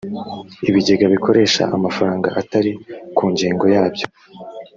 [0.69, 2.71] ibigega bikoresha amafaranga atari
[3.17, 4.05] ku ngengo yabyo